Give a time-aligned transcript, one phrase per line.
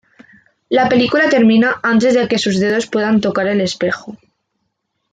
[0.67, 4.17] La película termina antes de que sus dedos puedan tocar el espejo.